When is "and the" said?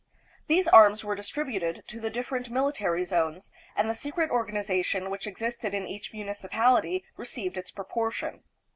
3.75-3.93